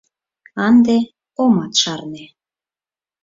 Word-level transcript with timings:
Ынде 0.67 0.97
омат 1.43 1.73
шарне. 1.81 2.25